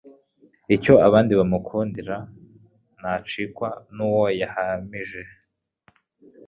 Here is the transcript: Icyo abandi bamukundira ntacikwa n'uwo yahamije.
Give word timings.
Icyo 0.75 0.93
abandi 1.07 1.31
bamukundira 1.39 2.15
ntacikwa 2.99 3.69
n'uwo 3.95 4.25
yahamije. 4.41 5.21